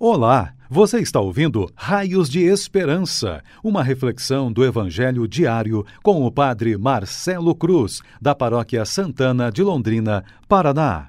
Olá, 0.00 0.54
você 0.70 1.00
está 1.00 1.18
ouvindo 1.18 1.68
Raios 1.74 2.30
de 2.30 2.44
Esperança, 2.44 3.42
uma 3.64 3.82
reflexão 3.82 4.52
do 4.52 4.64
Evangelho 4.64 5.26
diário 5.26 5.84
com 6.04 6.24
o 6.24 6.30
Padre 6.30 6.78
Marcelo 6.78 7.52
Cruz, 7.52 8.00
da 8.22 8.32
Paróquia 8.32 8.84
Santana 8.84 9.50
de 9.50 9.60
Londrina, 9.60 10.22
Paraná. 10.48 11.08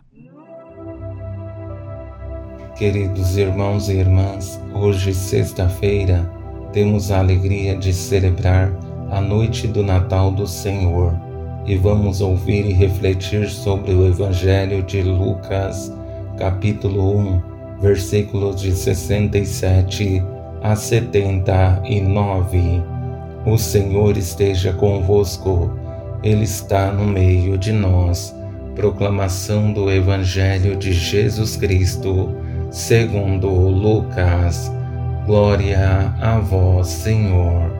Queridos 2.75 3.37
irmãos 3.37 3.89
e 3.89 3.97
irmãs, 3.97 4.59
hoje, 4.73 5.13
sexta-feira, 5.13 6.27
temos 6.73 7.11
a 7.11 7.19
alegria 7.19 7.77
de 7.77 7.93
celebrar 7.93 8.71
a 9.11 9.21
noite 9.21 9.67
do 9.67 9.83
Natal 9.83 10.31
do 10.31 10.47
Senhor 10.47 11.13
e 11.63 11.77
vamos 11.77 12.21
ouvir 12.21 12.65
e 12.65 12.73
refletir 12.73 13.51
sobre 13.51 13.93
o 13.93 14.07
Evangelho 14.07 14.81
de 14.81 15.03
Lucas, 15.03 15.93
capítulo 16.39 17.19
1 17.19 17.48
versículos 17.81 18.61
de 18.61 18.73
67 18.73 20.23
a 20.61 20.75
79. 20.75 22.83
O 23.45 23.57
Senhor 23.57 24.17
esteja 24.17 24.73
convosco, 24.73 25.71
Ele 26.21 26.43
está 26.43 26.91
no 26.91 27.05
meio 27.05 27.57
de 27.57 27.71
nós. 27.71 28.35
Proclamação 28.75 29.73
do 29.73 29.89
Evangelho 29.89 30.75
de 30.75 30.93
Jesus 30.93 31.55
Cristo, 31.55 32.35
segundo 32.69 33.49
Lucas. 33.49 34.71
Glória 35.25 36.13
a 36.19 36.39
vós, 36.39 36.87
Senhor. 36.87 37.71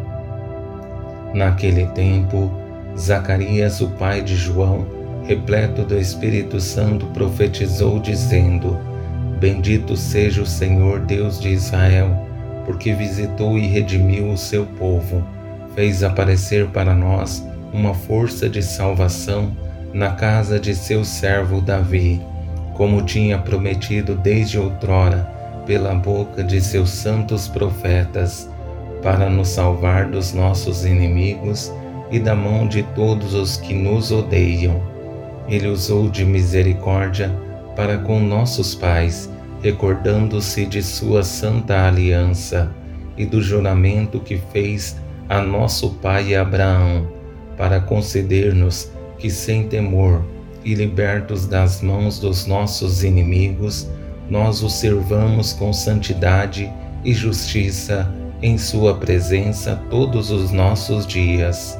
Naquele 1.33 1.85
tempo, 1.87 2.51
Zacarias, 2.97 3.81
o 3.81 3.89
pai 3.91 4.21
de 4.21 4.35
João, 4.35 4.85
repleto 5.23 5.83
do 5.83 5.97
Espírito 5.97 6.59
Santo, 6.59 7.05
profetizou, 7.07 7.99
dizendo: 7.99 8.77
Bendito 9.39 9.95
seja 9.95 10.41
o 10.41 10.45
Senhor 10.45 10.99
Deus 10.99 11.39
de 11.39 11.49
Israel, 11.49 12.09
porque 12.65 12.93
visitou 12.93 13.57
e 13.57 13.67
redimiu 13.67 14.31
o 14.31 14.37
seu 14.37 14.65
povo, 14.65 15.23
fez 15.73 16.03
aparecer 16.03 16.67
para 16.67 16.93
nós 16.93 17.41
uma 17.71 17.93
força 17.93 18.49
de 18.49 18.61
salvação 18.61 19.55
na 19.93 20.11
casa 20.11 20.59
de 20.59 20.75
seu 20.75 21.05
servo 21.05 21.61
Davi, 21.61 22.21
como 22.73 23.01
tinha 23.01 23.37
prometido 23.37 24.13
desde 24.15 24.59
outrora 24.59 25.29
pela 25.65 25.95
boca 25.95 26.43
de 26.43 26.59
seus 26.59 26.89
santos 26.89 27.47
profetas, 27.47 28.49
para 29.01 29.29
nos 29.29 29.47
salvar 29.47 30.09
dos 30.09 30.33
nossos 30.33 30.83
inimigos 30.83 31.71
e 32.11 32.19
da 32.19 32.35
mão 32.35 32.67
de 32.67 32.83
todos 32.83 33.33
os 33.33 33.55
que 33.55 33.73
nos 33.73 34.11
odeiam. 34.11 34.81
Ele 35.47 35.67
usou 35.67 36.09
de 36.09 36.25
misericórdia 36.25 37.31
para 37.75 37.97
com 37.97 38.19
nossos 38.19 38.75
pais, 38.75 39.29
recordando-se 39.61 40.65
de 40.65 40.81
sua 40.81 41.23
santa 41.23 41.87
aliança 41.87 42.71
e 43.17 43.25
do 43.25 43.41
juramento 43.41 44.19
que 44.19 44.37
fez 44.51 44.95
a 45.27 45.41
nosso 45.41 45.91
pai 45.95 46.35
Abraão, 46.35 47.07
para 47.57 47.79
conceder-nos 47.79 48.91
que, 49.17 49.29
sem 49.29 49.67
temor 49.67 50.23
e 50.63 50.73
libertos 50.73 51.45
das 51.45 51.81
mãos 51.81 52.19
dos 52.19 52.45
nossos 52.45 53.03
inimigos, 53.03 53.87
nós 54.29 54.63
o 54.63 54.69
servamos 54.69 55.53
com 55.53 55.73
santidade 55.73 56.71
e 57.03 57.13
justiça 57.13 58.09
em 58.41 58.57
Sua 58.57 58.95
presença 58.95 59.81
todos 59.89 60.31
os 60.31 60.51
nossos 60.51 61.05
dias. 61.05 61.77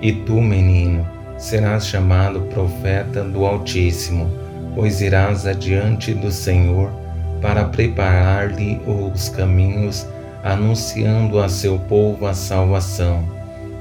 E 0.00 0.12
tu, 0.12 0.40
menino, 0.40 1.06
serás 1.36 1.86
chamado 1.86 2.40
profeta 2.42 3.22
do 3.22 3.44
Altíssimo 3.44 4.43
pois 4.74 5.00
irás 5.00 5.46
adiante 5.46 6.12
do 6.12 6.30
Senhor 6.30 6.90
para 7.40 7.64
preparar-lhe 7.64 8.80
os 8.86 9.28
caminhos, 9.28 10.06
anunciando 10.42 11.38
a 11.40 11.48
seu 11.48 11.78
povo 11.78 12.26
a 12.26 12.34
salvação, 12.34 13.24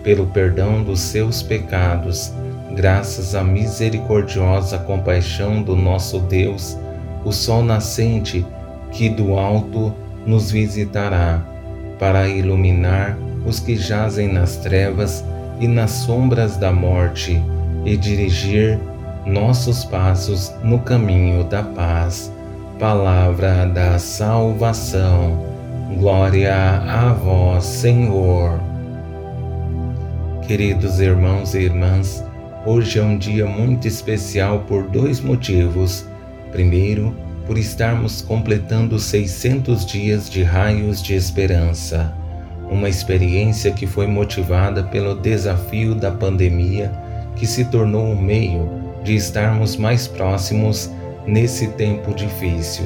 pelo 0.03 0.27
perdão 0.27 0.83
dos 0.83 0.99
seus 0.99 1.41
pecados, 1.41 2.33
graças 2.76 3.36
à 3.36 3.43
misericordiosa 3.43 4.77
compaixão 4.77 5.61
do 5.64 5.76
nosso 5.76 6.20
Deus, 6.20 6.77
o 7.23 7.31
sol 7.31 7.64
nascente 7.64 8.45
que 8.92 9.10
do 9.10 9.37
alto 9.37 9.93
nos 10.25 10.52
visitará, 10.52 11.42
para 11.98 12.27
iluminar 12.27 13.17
os 13.45 13.60
que 13.60 13.75
jazem 13.75 14.31
nas 14.31 14.58
trevas 14.58 15.23
e 15.60 15.67
nas 15.67 15.92
sombras 15.92 16.58
da 16.58 16.71
morte, 16.71 17.42
e 17.86 17.98
dirigir 17.98 18.80
nossos 19.26 19.86
passos 19.86 20.54
no 20.64 20.80
caminho 20.80 21.44
da 21.44 21.64
paz. 21.64 22.32
Palavra 22.80 23.66
da 23.66 23.98
salvação. 23.98 25.42
Glória 25.98 26.54
a 26.54 27.14
vós, 27.14 27.64
Senhor. 27.64 28.60
Queridos 30.45 31.00
irmãos 31.00 31.54
e 31.54 31.60
irmãs, 31.60 32.23
hoje 32.66 33.00
é 33.00 33.04
um 33.04 33.17
dia 33.17 33.45
muito 33.45 33.88
especial 33.88 34.60
por 34.67 34.84
dois 34.89 35.22
motivos. 35.22 36.05
Primeiro, 36.52 37.16
por 37.48 37.58
estarmos 37.58 38.22
completando 38.22 39.00
600 39.00 39.86
dias 39.86 40.30
de 40.30 40.44
raios 40.44 41.02
de 41.02 41.14
esperança, 41.14 42.14
uma 42.70 42.90
experiência 42.90 43.72
que 43.72 43.88
foi 43.88 44.08
motivada 44.08 44.84
pelo 44.84 45.16
desafio 45.16 45.95
da 45.95 46.11
pandemia 46.11 46.92
que 47.36 47.45
se 47.48 47.66
tornou 47.66 48.05
um 48.05 48.20
meio 48.20 48.84
de 49.03 49.15
estarmos 49.15 49.75
mais 49.75 50.08
próximos 50.08 50.89
nesse 51.25 51.67
tempo 51.69 52.14
difícil 52.14 52.86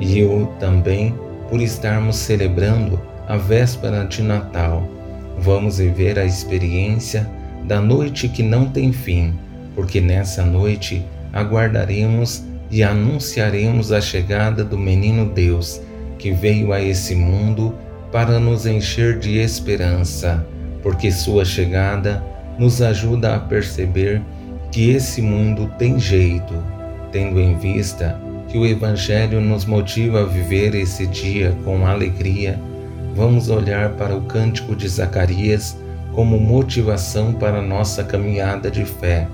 e 0.00 0.18
eu 0.18 0.46
também 0.58 1.14
por 1.48 1.60
estarmos 1.60 2.16
celebrando 2.16 3.00
a 3.28 3.36
véspera 3.36 4.04
de 4.04 4.22
Natal. 4.22 4.86
Vamos 5.38 5.78
viver 5.78 6.18
a 6.18 6.24
experiência 6.24 7.28
da 7.64 7.80
noite 7.80 8.28
que 8.28 8.42
não 8.42 8.66
tem 8.66 8.92
fim, 8.92 9.34
porque 9.74 10.00
nessa 10.00 10.44
noite 10.44 11.04
aguardaremos 11.32 12.44
e 12.70 12.82
anunciaremos 12.82 13.92
a 13.92 14.00
chegada 14.00 14.64
do 14.64 14.78
menino 14.78 15.26
Deus 15.26 15.80
que 16.18 16.30
veio 16.30 16.72
a 16.72 16.80
esse 16.80 17.14
mundo 17.14 17.74
para 18.10 18.40
nos 18.40 18.66
encher 18.66 19.18
de 19.18 19.38
esperança, 19.38 20.44
porque 20.82 21.10
sua 21.10 21.44
chegada 21.44 22.24
nos 22.58 22.80
ajuda 22.80 23.34
a 23.34 23.38
perceber 23.38 24.22
que 24.76 24.90
esse 24.90 25.22
mundo 25.22 25.70
tem 25.78 25.98
jeito, 25.98 26.52
tendo 27.10 27.40
em 27.40 27.56
vista 27.56 28.20
que 28.46 28.58
o 28.58 28.66
Evangelho 28.66 29.40
nos 29.40 29.64
motiva 29.64 30.20
a 30.20 30.26
viver 30.26 30.74
esse 30.74 31.06
dia 31.06 31.56
com 31.64 31.86
alegria, 31.86 32.60
vamos 33.14 33.48
olhar 33.48 33.92
para 33.92 34.14
o 34.14 34.20
cântico 34.24 34.76
de 34.76 34.86
Zacarias 34.86 35.78
como 36.12 36.38
motivação 36.38 37.32
para 37.32 37.62
nossa 37.62 38.04
caminhada 38.04 38.70
de 38.70 38.84
fé, 38.84 39.26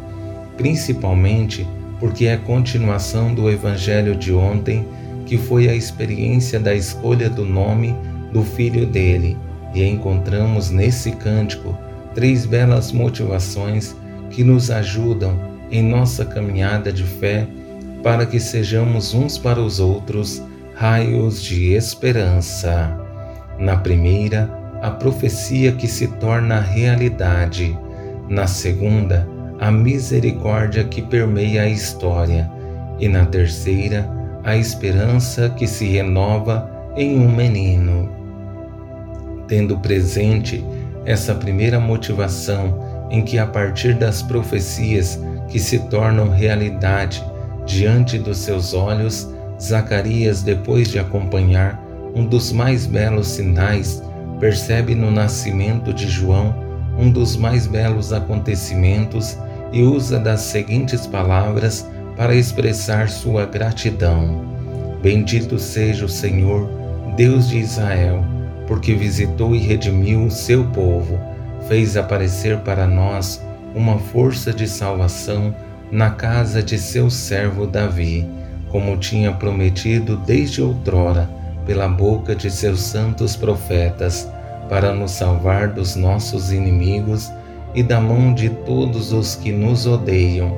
principalmente 0.56 1.66
porque 1.98 2.26
é 2.26 2.36
continuação 2.36 3.34
do 3.34 3.50
Evangelho 3.50 4.14
de 4.14 4.32
ontem, 4.32 4.86
que 5.26 5.36
foi 5.36 5.68
a 5.68 5.74
experiência 5.74 6.60
da 6.60 6.72
escolha 6.72 7.28
do 7.28 7.44
nome 7.44 7.96
do 8.32 8.44
filho 8.44 8.86
dele, 8.86 9.36
e 9.74 9.82
encontramos 9.82 10.70
nesse 10.70 11.10
cântico 11.10 11.76
três 12.14 12.46
belas 12.46 12.92
motivações 12.92 13.96
que 14.32 14.42
nos 14.42 14.70
ajudam 14.70 15.38
em 15.70 15.82
nossa 15.82 16.24
caminhada 16.24 16.92
de 16.92 17.04
fé 17.04 17.46
para 18.02 18.26
que 18.26 18.40
sejamos 18.40 19.14
uns 19.14 19.38
para 19.38 19.60
os 19.60 19.78
outros 19.78 20.42
raios 20.74 21.42
de 21.42 21.72
esperança. 21.74 22.98
Na 23.58 23.76
primeira, 23.76 24.50
a 24.82 24.90
profecia 24.90 25.70
que 25.72 25.86
se 25.86 26.08
torna 26.08 26.58
realidade. 26.58 27.78
Na 28.28 28.46
segunda, 28.46 29.28
a 29.60 29.70
misericórdia 29.70 30.82
que 30.82 31.00
permeia 31.00 31.62
a 31.62 31.68
história. 31.68 32.50
E 32.98 33.06
na 33.08 33.24
terceira, 33.24 34.10
a 34.42 34.56
esperança 34.56 35.48
que 35.50 35.66
se 35.66 35.86
renova 35.86 36.68
em 36.96 37.16
um 37.16 37.30
menino. 37.30 38.10
Tendo 39.46 39.78
presente 39.78 40.64
essa 41.04 41.34
primeira 41.34 41.78
motivação 41.78 42.81
em 43.12 43.22
que, 43.22 43.38
a 43.38 43.46
partir 43.46 43.94
das 43.94 44.22
profecias 44.22 45.20
que 45.46 45.60
se 45.60 45.78
tornam 45.90 46.30
realidade 46.30 47.22
diante 47.66 48.18
dos 48.18 48.38
seus 48.38 48.72
olhos, 48.72 49.28
Zacarias, 49.60 50.42
depois 50.42 50.88
de 50.88 50.98
acompanhar 50.98 51.78
um 52.14 52.24
dos 52.24 52.50
mais 52.50 52.86
belos 52.86 53.28
sinais, 53.28 54.02
percebe 54.40 54.94
no 54.94 55.10
nascimento 55.10 55.92
de 55.92 56.08
João 56.08 56.54
um 56.98 57.10
dos 57.10 57.36
mais 57.36 57.66
belos 57.66 58.12
acontecimentos 58.12 59.38
e 59.72 59.82
usa 59.82 60.18
das 60.18 60.40
seguintes 60.40 61.06
palavras 61.06 61.86
para 62.16 62.34
expressar 62.34 63.10
sua 63.10 63.44
gratidão: 63.44 64.42
Bendito 65.02 65.58
seja 65.58 66.06
o 66.06 66.08
Senhor, 66.08 66.68
Deus 67.14 67.48
de 67.48 67.58
Israel, 67.58 68.24
porque 68.66 68.94
visitou 68.94 69.54
e 69.54 69.58
redimiu 69.58 70.24
o 70.24 70.30
seu 70.30 70.64
povo 70.64 71.31
fez 71.68 71.96
aparecer 71.96 72.58
para 72.58 72.86
nós 72.86 73.42
uma 73.74 73.98
força 73.98 74.52
de 74.52 74.68
salvação 74.68 75.54
na 75.90 76.10
casa 76.10 76.62
de 76.62 76.78
seu 76.78 77.10
servo 77.10 77.66
Davi, 77.66 78.26
como 78.70 78.96
tinha 78.96 79.32
prometido 79.32 80.16
desde 80.16 80.62
outrora 80.62 81.28
pela 81.66 81.88
boca 81.88 82.34
de 82.34 82.50
seus 82.50 82.80
santos 82.80 83.36
profetas, 83.36 84.28
para 84.68 84.94
nos 84.94 85.10
salvar 85.10 85.68
dos 85.68 85.96
nossos 85.96 86.50
inimigos 86.50 87.30
e 87.74 87.82
da 87.82 88.00
mão 88.00 88.32
de 88.32 88.48
todos 88.48 89.12
os 89.12 89.34
que 89.34 89.52
nos 89.52 89.86
odeiam. 89.86 90.56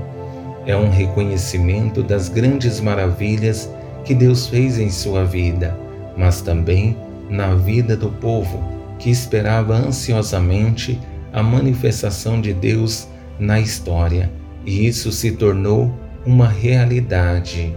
É 0.66 0.76
um 0.76 0.88
reconhecimento 0.88 2.02
das 2.02 2.28
grandes 2.28 2.80
maravilhas 2.80 3.68
que 4.04 4.14
Deus 4.14 4.46
fez 4.46 4.78
em 4.78 4.90
sua 4.90 5.24
vida, 5.24 5.76
mas 6.16 6.40
também 6.40 6.96
na 7.28 7.54
vida 7.54 7.96
do 7.96 8.08
povo 8.08 8.83
que 9.04 9.10
esperava 9.10 9.74
ansiosamente 9.74 10.98
a 11.30 11.42
manifestação 11.42 12.40
de 12.40 12.54
Deus 12.54 13.06
na 13.38 13.60
história, 13.60 14.32
e 14.64 14.86
isso 14.86 15.12
se 15.12 15.32
tornou 15.32 15.92
uma 16.24 16.48
realidade. 16.48 17.76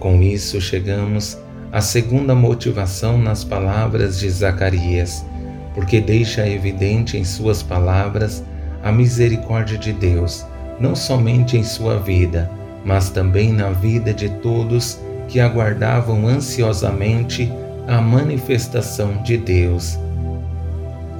Com 0.00 0.20
isso, 0.20 0.60
chegamos 0.60 1.38
à 1.70 1.80
segunda 1.80 2.34
motivação 2.34 3.16
nas 3.16 3.44
palavras 3.44 4.18
de 4.18 4.28
Zacarias, 4.28 5.24
porque 5.72 6.00
deixa 6.00 6.48
evidente 6.48 7.16
em 7.16 7.24
suas 7.24 7.62
palavras 7.62 8.42
a 8.82 8.90
misericórdia 8.90 9.78
de 9.78 9.92
Deus, 9.92 10.44
não 10.80 10.96
somente 10.96 11.56
em 11.56 11.62
sua 11.62 12.00
vida, 12.00 12.50
mas 12.84 13.08
também 13.08 13.52
na 13.52 13.70
vida 13.70 14.12
de 14.12 14.28
todos 14.40 14.98
que 15.28 15.38
aguardavam 15.38 16.26
ansiosamente 16.26 17.52
a 17.86 18.00
manifestação 18.00 19.22
de 19.22 19.36
Deus. 19.36 19.96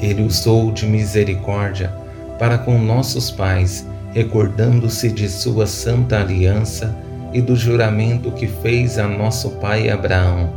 Ele 0.00 0.22
usou 0.22 0.70
de 0.72 0.86
misericórdia 0.86 1.92
para 2.38 2.58
com 2.58 2.78
nossos 2.78 3.30
pais, 3.30 3.86
recordando-se 4.12 5.10
de 5.10 5.28
sua 5.28 5.66
santa 5.66 6.20
aliança 6.20 6.94
e 7.32 7.40
do 7.40 7.56
juramento 7.56 8.30
que 8.30 8.46
fez 8.46 8.98
a 8.98 9.06
nosso 9.06 9.50
pai 9.52 9.90
Abraão, 9.90 10.50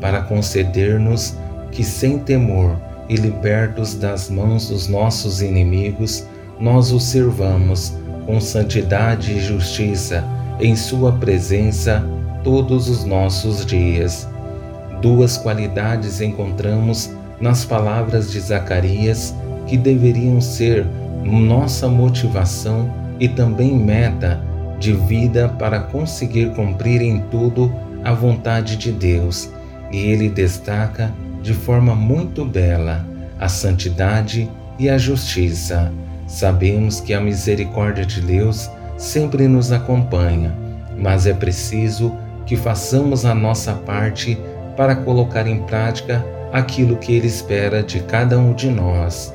para 0.00 0.22
conceder-nos 0.22 1.34
que, 1.70 1.82
sem 1.84 2.18
temor 2.18 2.76
e 3.08 3.16
libertos 3.16 3.94
das 3.94 4.28
mãos 4.28 4.68
dos 4.68 4.88
nossos 4.88 5.40
inimigos, 5.40 6.26
nós 6.58 6.90
o 6.92 6.98
servamos 6.98 7.94
com 8.24 8.40
santidade 8.40 9.32
e 9.32 9.40
justiça 9.40 10.24
em 10.60 10.74
Sua 10.74 11.12
presença 11.12 12.04
todos 12.42 12.88
os 12.88 13.04
nossos 13.04 13.64
dias. 13.64 14.28
Duas 15.00 15.36
qualidades 15.36 16.20
encontramos 16.20 17.10
nas 17.40 17.64
palavras 17.64 18.30
de 18.30 18.40
Zacarias 18.40 19.34
que 19.66 19.76
deveriam 19.76 20.40
ser 20.40 20.86
nossa 21.24 21.88
motivação 21.88 22.90
e 23.18 23.28
também 23.28 23.74
meta 23.74 24.40
de 24.78 24.92
vida 24.92 25.48
para 25.48 25.80
conseguir 25.80 26.54
cumprir 26.54 27.02
em 27.02 27.20
tudo 27.30 27.72
a 28.04 28.12
vontade 28.12 28.76
de 28.76 28.92
Deus. 28.92 29.50
E 29.90 29.98
ele 29.98 30.28
destaca 30.28 31.12
de 31.42 31.54
forma 31.54 31.94
muito 31.94 32.44
bela 32.44 33.04
a 33.38 33.48
santidade 33.48 34.48
e 34.78 34.88
a 34.88 34.98
justiça. 34.98 35.92
Sabemos 36.26 37.00
que 37.00 37.14
a 37.14 37.20
misericórdia 37.20 38.04
de 38.04 38.20
Deus 38.20 38.70
sempre 38.96 39.46
nos 39.46 39.72
acompanha, 39.72 40.54
mas 40.96 41.26
é 41.26 41.32
preciso 41.32 42.12
que 42.44 42.56
façamos 42.56 43.24
a 43.24 43.34
nossa 43.34 43.74
parte 43.74 44.38
para 44.76 44.94
colocar 44.94 45.46
em 45.46 45.62
prática 45.62 46.24
aquilo 46.56 46.96
que 46.96 47.12
Ele 47.14 47.26
espera 47.26 47.82
de 47.82 48.00
cada 48.00 48.38
um 48.38 48.54
de 48.54 48.70
nós. 48.70 49.34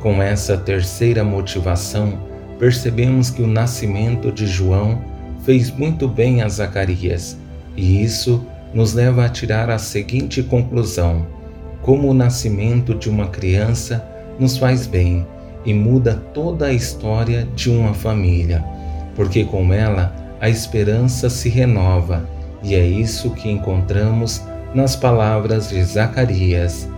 Com 0.00 0.20
essa 0.20 0.56
terceira 0.56 1.22
motivação, 1.22 2.18
percebemos 2.58 3.30
que 3.30 3.42
o 3.42 3.46
nascimento 3.46 4.32
de 4.32 4.46
João 4.46 5.00
fez 5.44 5.70
muito 5.70 6.08
bem 6.08 6.42
a 6.42 6.48
Zacarias, 6.48 7.38
e 7.76 8.02
isso 8.02 8.44
nos 8.74 8.92
leva 8.92 9.24
a 9.24 9.28
tirar 9.28 9.70
a 9.70 9.78
seguinte 9.78 10.42
conclusão: 10.42 11.26
como 11.80 12.08
o 12.08 12.14
nascimento 12.14 12.92
de 12.92 13.08
uma 13.08 13.28
criança 13.28 14.04
nos 14.38 14.58
faz 14.58 14.84
bem 14.86 15.24
e 15.64 15.72
muda 15.72 16.20
toda 16.34 16.66
a 16.66 16.72
história 16.72 17.46
de 17.54 17.70
uma 17.70 17.94
família, 17.94 18.64
porque 19.14 19.44
com 19.44 19.72
ela 19.72 20.12
a 20.40 20.48
esperança 20.48 21.30
se 21.30 21.48
renova, 21.48 22.28
e 22.64 22.74
é 22.74 22.84
isso 22.84 23.30
que 23.30 23.48
encontramos 23.48 24.42
nas 24.74 24.94
palavras 24.94 25.70
de 25.70 25.82
Zacarias. 25.82 26.88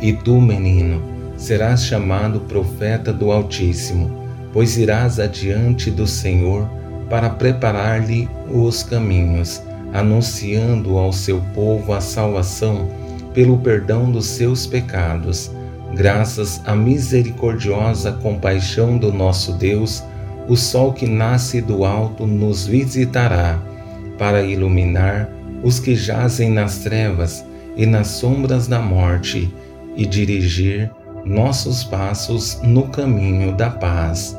E 0.00 0.12
tu, 0.12 0.40
menino, 0.40 1.02
serás 1.36 1.84
chamado 1.84 2.40
profeta 2.40 3.12
do 3.12 3.30
Altíssimo, 3.30 4.10
pois 4.52 4.76
irás 4.76 5.20
adiante 5.20 5.90
do 5.90 6.06
Senhor 6.06 6.68
para 7.08 7.30
preparar-lhe 7.30 8.28
os 8.50 8.82
caminhos, 8.82 9.62
anunciando 9.92 10.98
ao 10.98 11.12
seu 11.12 11.40
povo 11.54 11.92
a 11.92 12.00
salvação 12.00 12.88
pelo 13.32 13.58
perdão 13.58 14.10
dos 14.10 14.26
seus 14.26 14.66
pecados. 14.66 15.50
Graças 15.94 16.60
à 16.66 16.74
misericordiosa 16.74 18.12
compaixão 18.12 18.98
do 18.98 19.12
nosso 19.12 19.52
Deus, 19.52 20.02
o 20.48 20.56
sol 20.56 20.92
que 20.92 21.06
nasce 21.06 21.60
do 21.60 21.84
alto 21.84 22.26
nos 22.26 22.66
visitará 22.66 23.58
para 24.18 24.42
iluminar 24.42 25.37
os 25.62 25.78
que 25.80 25.94
jazem 25.94 26.50
nas 26.50 26.78
trevas 26.78 27.44
e 27.76 27.86
nas 27.86 28.08
sombras 28.08 28.66
da 28.66 28.80
morte 28.80 29.52
e 29.96 30.06
dirigir 30.06 30.90
nossos 31.24 31.84
passos 31.84 32.60
no 32.62 32.88
caminho 32.88 33.52
da 33.52 33.70
paz. 33.70 34.36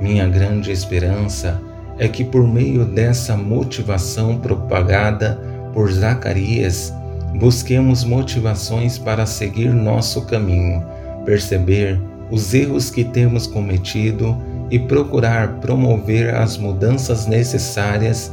Minha 0.00 0.26
grande 0.26 0.72
esperança 0.72 1.60
é 1.98 2.08
que, 2.08 2.24
por 2.24 2.46
meio 2.46 2.84
dessa 2.84 3.36
motivação 3.36 4.38
propagada 4.38 5.38
por 5.72 5.90
Zacarias, 5.92 6.92
busquemos 7.38 8.04
motivações 8.04 8.98
para 8.98 9.26
seguir 9.26 9.72
nosso 9.72 10.22
caminho, 10.26 10.84
perceber 11.24 12.00
os 12.30 12.52
erros 12.54 12.90
que 12.90 13.04
temos 13.04 13.46
cometido 13.46 14.36
e 14.70 14.78
procurar 14.78 15.60
promover 15.60 16.34
as 16.34 16.56
mudanças 16.56 17.26
necessárias 17.26 18.32